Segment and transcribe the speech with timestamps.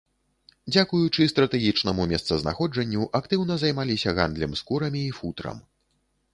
[0.73, 5.57] Дзякуючы стратэгічнаму месцазнаходжанню актыўна займаліся гандлем скурамі і футрам.